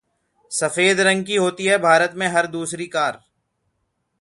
सफेद 0.51 0.99
रंग 0.99 1.25
की 1.25 1.35
होती 1.35 1.65
है 1.65 1.77
भारत 1.77 2.13
में 2.15 2.27
हर 2.27 2.47
दूसरी 2.47 2.87
कार 2.87 3.21